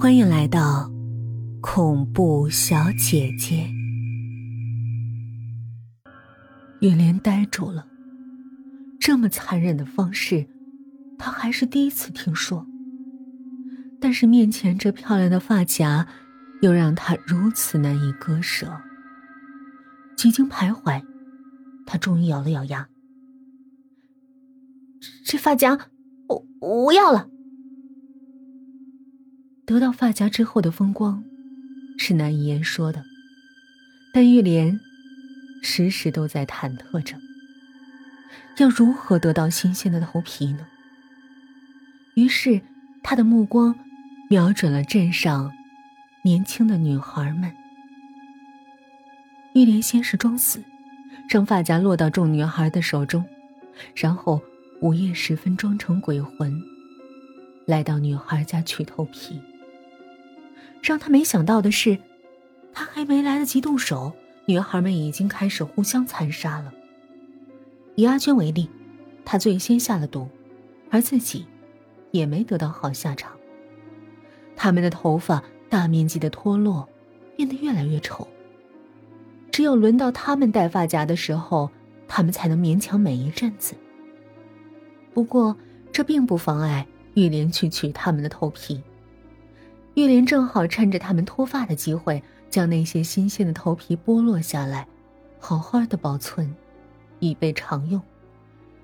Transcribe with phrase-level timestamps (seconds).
[0.00, 0.90] 欢迎来到
[1.60, 3.70] 恐怖小姐姐。
[6.80, 7.86] 雨莲呆住了，
[8.98, 10.48] 这么残忍的方式，
[11.18, 12.66] 她还是第一次听说。
[14.00, 16.08] 但是面前这漂亮的发夹，
[16.62, 18.80] 又让她如此难以割舍。
[20.16, 21.04] 几经徘徊，
[21.84, 22.88] 她终于咬了咬牙
[25.26, 25.78] ：“这发夹，
[26.26, 26.46] 我
[26.86, 27.28] 我要了。”
[29.70, 31.22] 得到发夹之后的风光，
[31.96, 33.04] 是难以言说的。
[34.12, 34.80] 但玉莲
[35.62, 37.14] 时时都在忐忑着，
[38.58, 40.66] 要如何得到新鲜的头皮呢？
[42.16, 42.60] 于是，
[43.04, 43.72] 他的目光
[44.28, 45.52] 瞄准了镇上
[46.24, 47.54] 年轻的女孩们。
[49.54, 50.60] 玉莲先是装死，
[51.28, 53.24] 让发夹落到众女孩的手中，
[53.94, 54.42] 然后
[54.80, 56.60] 午夜时分装成鬼魂，
[57.68, 59.40] 来到女孩家取头皮。
[60.82, 61.98] 让他没想到的是，
[62.72, 64.12] 他还没来得及动手，
[64.46, 66.72] 女孩们已经开始互相残杀了。
[67.96, 68.68] 以阿娟为例，
[69.24, 70.28] 她最先下了毒，
[70.90, 71.46] 而自己
[72.10, 73.32] 也没得到好下场。
[74.56, 76.88] 他们的头发大面积的脱落，
[77.36, 78.26] 变得越来越丑。
[79.50, 81.70] 只有轮到他们戴发夹的时候，
[82.08, 83.74] 他们才能勉强美一阵子。
[85.12, 85.56] 不过，
[85.92, 88.82] 这并不妨碍玉莲去取他们的头皮。
[90.00, 94.88] 玉莲正好趁着他们脱发的机会，将那些新鲜的头皮剥落下来，
[95.38, 96.56] 好好的保存，
[97.18, 98.00] 以备常用。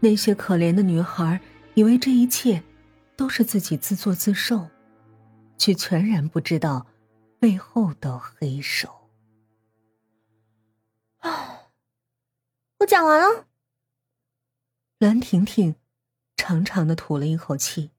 [0.00, 1.40] 那些可怜的女孩
[1.74, 2.60] 以为这一切
[3.14, 4.66] 都是自己自作自受，
[5.56, 6.84] 却全然不知道
[7.38, 9.08] 背后的黑手。
[11.18, 11.68] 啊，
[12.80, 13.46] 我讲完了。
[14.98, 15.76] 栾婷婷
[16.36, 17.92] 长长的吐了一口气，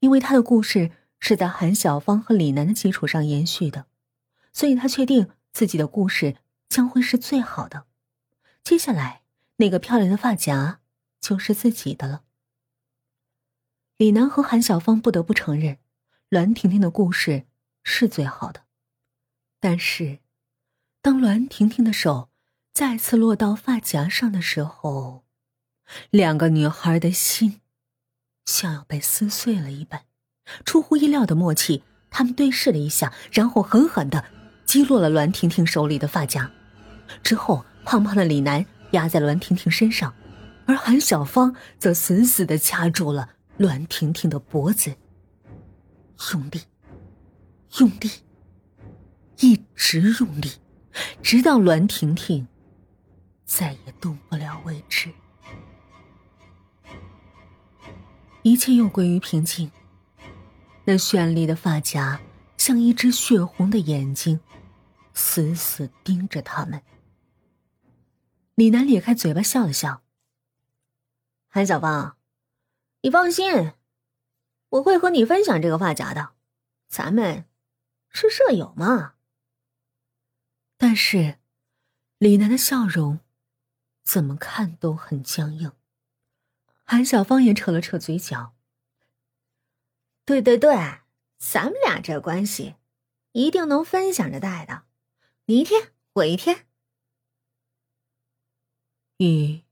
[0.00, 0.90] 因为她的故事。
[1.24, 3.86] 是在韩小芳和李楠的基础上延续的，
[4.52, 6.36] 所以他确定自己的故事
[6.68, 7.86] 将会是最好的。
[8.64, 9.22] 接下来，
[9.56, 10.80] 那个漂亮的发夹
[11.20, 12.24] 就是自己的了。
[13.96, 15.78] 李楠和韩小芳不得不承认，
[16.30, 17.46] 栾婷婷的故事
[17.84, 18.64] 是最好的。
[19.60, 20.18] 但是，
[21.00, 22.30] 当栾婷婷的手
[22.72, 25.24] 再次落到发夹上的时候，
[26.10, 27.60] 两个女孩的心
[28.44, 30.06] 像要被撕碎了一般。
[30.64, 34.24] 出乎意料的默契，他们对视了一下，然后狠狠的
[34.64, 36.50] 击落了栾婷婷手里的发夹。
[37.22, 40.14] 之后，胖胖的李楠压在栾婷婷身上，
[40.66, 44.94] 而韩小芳则死死的掐住了栾婷婷的脖子，
[46.32, 46.62] 用力，
[47.78, 48.10] 用力，
[49.40, 50.52] 一直用力，
[51.22, 52.46] 直到栾婷婷
[53.44, 55.10] 再也动不了为止。
[58.42, 59.70] 一切又归于平静。
[60.84, 62.20] 那绚丽的发夹
[62.56, 64.40] 像一只血红的眼睛，
[65.14, 66.82] 死死盯着他们。
[68.54, 70.02] 李楠咧开嘴巴笑了笑
[71.48, 72.16] ：“韩小芳，
[73.02, 73.72] 你放心，
[74.70, 76.32] 我会和你分享这个发夹的，
[76.88, 77.46] 咱们
[78.08, 79.14] 是舍友嘛。”
[80.76, 81.38] 但是，
[82.18, 83.20] 李楠的笑容
[84.02, 85.72] 怎么看都很僵硬。
[86.82, 88.54] 韩小芳也扯了扯嘴角。
[90.24, 90.74] 对对对，
[91.38, 92.76] 咱们俩这关系，
[93.32, 94.84] 一定能分享着带的。
[95.46, 96.66] 你一天，我一天。
[99.18, 99.62] 雨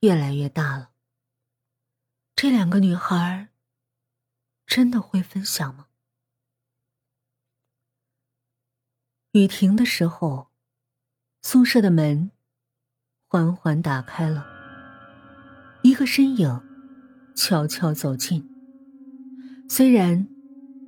[0.00, 0.90] 越来越大了。
[2.34, 3.48] 这两个女孩
[4.66, 5.88] 真的会分享吗？
[9.32, 10.48] 雨停的时候，
[11.42, 12.30] 宿舍的门
[13.26, 14.46] 缓缓打开了，
[15.82, 18.57] 一个身影悄悄走进。
[19.70, 20.26] 虽然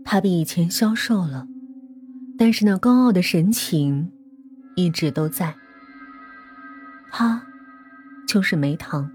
[0.05, 1.47] 他比以前消瘦了，
[2.39, 4.11] 但是那高傲的神情
[4.75, 5.55] 一直都在。
[7.13, 7.47] 他
[8.27, 9.11] 就是梅堂，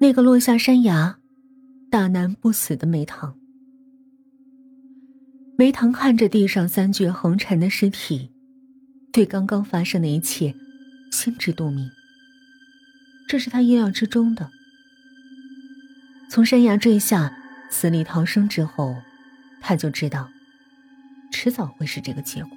[0.00, 1.18] 那个落下山崖、
[1.88, 3.36] 大难不死的梅堂。
[5.56, 8.32] 梅堂看着地上三具横陈的尸体，
[9.12, 10.54] 对刚刚发生的一切
[11.12, 11.88] 心知肚明。
[13.28, 14.50] 这是他意料之中的。
[16.28, 17.37] 从山崖坠下。
[17.70, 18.96] 死里逃生之后，
[19.60, 20.28] 他就知道，
[21.30, 22.50] 迟早会是这个结果。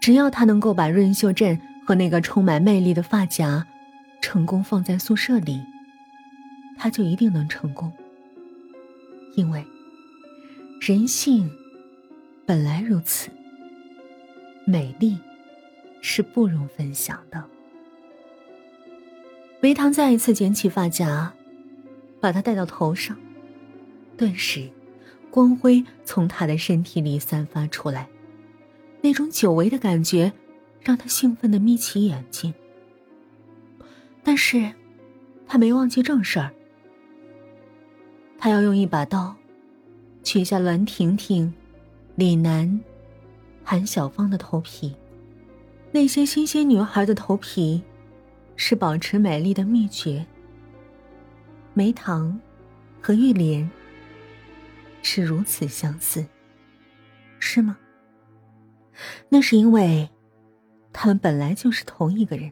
[0.00, 3.66] 只要他能够把润秀镇和那个充满魅力的发夹，
[4.20, 5.64] 成功放在宿舍里，
[6.76, 7.90] 他就一定能成功。
[9.36, 9.64] 因为，
[10.80, 11.50] 人性
[12.46, 13.30] 本来如此，
[14.66, 15.18] 美丽
[16.02, 17.42] 是不容分享的。
[19.62, 21.32] 维唐再一次捡起发夹，
[22.20, 23.16] 把它戴到头上。
[24.16, 24.70] 顿时，
[25.30, 28.08] 光辉从他的身体里散发出来，
[29.00, 30.32] 那种久违的感觉
[30.80, 32.54] 让他兴奋的眯起眼睛。
[34.22, 34.72] 但是，
[35.46, 36.52] 他没忘记正事儿，
[38.38, 39.34] 他要用一把刀
[40.22, 41.52] 取下栾婷婷、
[42.14, 42.80] 李楠、
[43.62, 44.94] 韩小芳的头皮。
[45.90, 47.82] 那些新鲜女孩的头皮，
[48.56, 50.24] 是保持美丽的秘诀。
[51.72, 52.40] 梅糖
[53.00, 53.68] 和玉莲。
[55.04, 56.26] 是如此相似，
[57.38, 57.76] 是吗？
[59.28, 60.08] 那是因为，
[60.94, 62.50] 他们本来就是同一个人。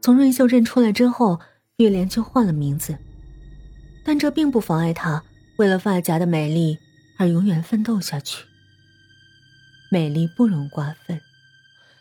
[0.00, 1.38] 从润秀镇出来之后，
[1.76, 2.98] 玉莲就换了名字，
[4.04, 5.22] 但这并不妨碍她
[5.58, 6.78] 为了发夹的美丽
[7.18, 8.44] 而永远奋斗下去。
[9.90, 11.20] 美丽不容瓜分，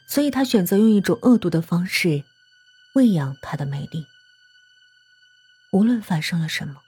[0.08, 2.24] 所以她选择用一种恶毒的方式
[2.96, 4.06] 喂养她的美丽。
[5.74, 6.82] 无论发生了什么。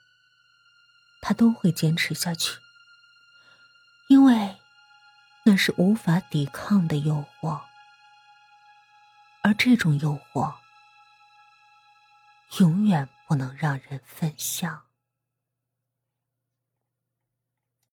[1.26, 2.60] 他都会坚持下去，
[4.10, 4.58] 因为
[5.46, 7.62] 那是无法抵抗的诱惑，
[9.42, 10.54] 而这种诱惑
[12.60, 14.84] 永远不能让人分享。